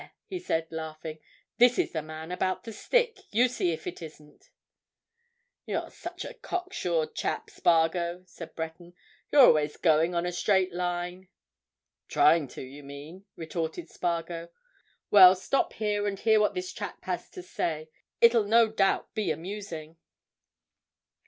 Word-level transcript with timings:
he 0.25 0.39
said, 0.39 0.65
laughing. 0.71 1.19
"This 1.59 1.77
is 1.77 1.91
the 1.91 2.01
man 2.01 2.31
about 2.31 2.63
the 2.63 2.73
stick—you 2.73 3.47
see 3.47 3.71
if 3.71 3.85
it 3.85 4.01
isn't." 4.01 4.49
"You're 5.67 5.91
such 5.91 6.25
a 6.25 6.33
cock 6.33 6.73
sure 6.73 7.05
chap, 7.05 7.51
Spargo," 7.51 8.23
said 8.25 8.55
Breton. 8.55 8.95
"You're 9.31 9.43
always 9.45 9.77
going 9.77 10.15
on 10.15 10.25
a 10.25 10.31
straight 10.31 10.73
line." 10.73 11.27
"Trying 12.07 12.47
to, 12.57 12.63
you 12.63 12.81
mean," 12.81 13.25
retorted 13.35 13.91
Spargo. 13.91 14.49
"Well, 15.11 15.35
stop 15.35 15.73
here, 15.73 16.07
and 16.07 16.17
hear 16.19 16.39
what 16.39 16.55
this 16.55 16.73
chap 16.73 16.97
has 17.03 17.29
to 17.29 17.43
say: 17.43 17.87
it'll 18.21 18.45
no 18.45 18.69
doubt 18.71 19.13
be 19.13 19.29
amusing." 19.29 19.97